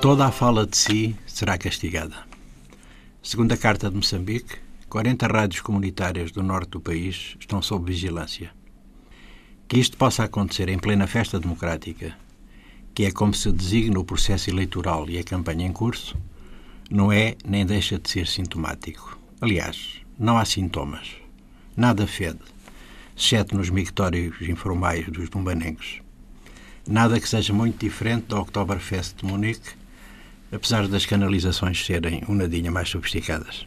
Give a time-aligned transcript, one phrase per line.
[0.00, 2.24] Toda a fala de si será castigada.
[3.22, 4.56] Segundo a Carta de Moçambique,
[4.88, 8.50] 40 rádios comunitárias do norte do país estão sob vigilância.
[9.68, 12.16] Que isto possa acontecer em plena festa democrática,
[12.94, 16.16] que é como se designa o processo eleitoral e a campanha em curso,
[16.90, 19.18] não é nem deixa de ser sintomático.
[19.38, 21.10] Aliás, não há sintomas.
[21.76, 22.40] Nada fede,
[23.14, 26.00] exceto nos mictórios informais dos bombanengos.
[26.88, 29.78] Nada que seja muito diferente do Oktoberfest de Munique,
[30.52, 33.66] apesar das canalizações serem um nadinha mais sofisticadas.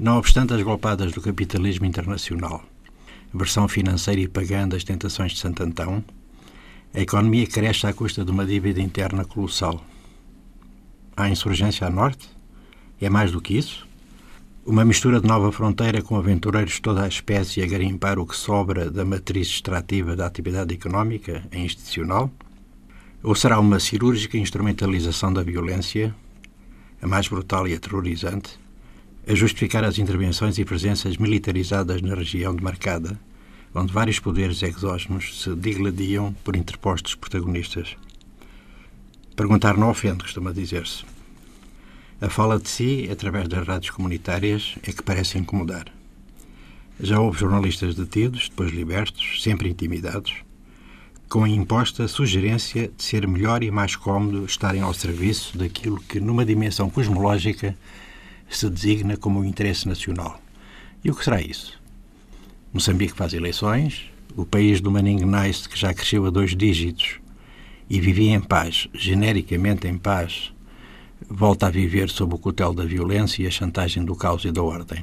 [0.00, 2.64] Não obstante as golpadas do capitalismo internacional,
[3.32, 6.04] versão financeira e pagã das tentações de Santo Antão,
[6.94, 9.84] a economia cresce à custa de uma dívida interna colossal.
[11.16, 12.28] Há insurgência a norte?
[13.00, 13.86] É mais do que isso?
[14.64, 18.36] Uma mistura de nova fronteira com aventureiros de toda a espécie a garimpar o que
[18.36, 22.30] sobra da matriz extrativa da atividade económica e institucional?
[23.22, 26.12] Ou será uma cirúrgica instrumentalização da violência,
[27.00, 28.58] a mais brutal e aterrorizante,
[29.28, 33.18] a justificar as intervenções e presenças militarizadas na região demarcada,
[33.72, 37.96] onde vários poderes exógenos se digladiam por interpostos protagonistas?
[39.36, 41.04] Perguntar não ofende, costuma dizer-se.
[42.20, 45.86] A fala de si, através das rádios comunitárias, é que parece incomodar.
[47.00, 50.34] Já houve jornalistas detidos, depois libertos, sempre intimidados,
[51.32, 56.20] com a imposta sugerência de ser melhor e mais cómodo estarem ao serviço daquilo que,
[56.20, 57.74] numa dimensão cosmológica,
[58.50, 60.38] se designa como o interesse nacional.
[61.02, 61.80] E o que será isso?
[62.70, 67.18] Moçambique faz eleições, o país do Manning Nice, que já cresceu a dois dígitos
[67.88, 70.52] e vivia em paz, genericamente em paz,
[71.26, 74.62] volta a viver sob o cutelo da violência e a chantagem do caos e da
[74.62, 75.02] ordem.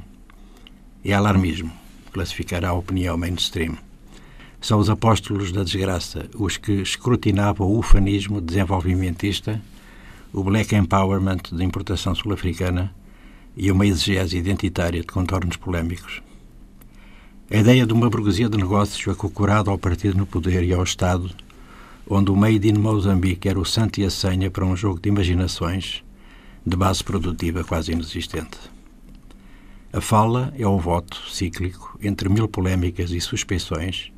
[1.04, 1.72] É alarmismo,
[2.12, 3.89] classificará a opinião mainstream.
[4.60, 9.60] São os apóstolos da desgraça os que escrutinavam o ufanismo desenvolvimentista,
[10.32, 12.94] o black empowerment de importação sul-africana
[13.56, 16.22] e uma exegese identitária de contornos polémicos.
[17.50, 21.30] A ideia de uma burguesia de negócios acocorada ao partido no poder e ao Estado,
[22.08, 25.08] onde o Made in Moçambique era o santo e a senha para um jogo de
[25.08, 26.04] imaginações,
[26.64, 28.58] de base produtiva quase inexistente.
[29.92, 34.12] A fala é o voto cíclico entre mil polémicas e suspeições,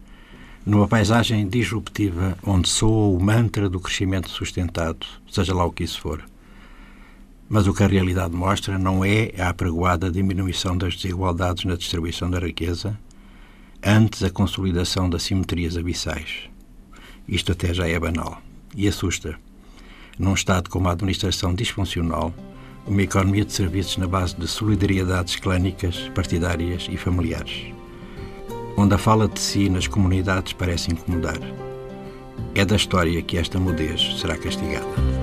[0.65, 6.00] numa paisagem disruptiva onde soa o mantra do crescimento sustentado, seja lá o que isso
[6.00, 6.23] for.
[7.49, 12.31] Mas o que a realidade mostra não é a apregoada diminuição das desigualdades na distribuição
[12.31, 12.99] da riqueza,
[13.83, 16.49] antes a consolidação das simetrias abissais.
[17.29, 18.41] Isto até já é banal
[18.75, 19.37] e assusta
[20.19, 22.33] num Estado com uma administração disfuncional,
[22.87, 27.73] uma economia de serviços na base de solidariedades clânicas, partidárias e familiares,
[28.82, 31.38] onde a fala de si nas comunidades parece incomodar.
[32.53, 35.22] É da história que esta mudez será castigada.